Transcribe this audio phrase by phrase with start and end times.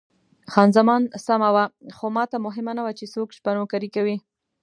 [0.51, 1.65] خان زمان سمه وه،
[1.95, 4.17] خو ماته مهمه نه وه چې څوک شپه نوکري کوي.